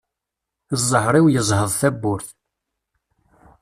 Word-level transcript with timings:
Ẓẓher-iw 0.81 1.25
yeẓheḍ 1.29 1.71
tabburt. 1.79 2.27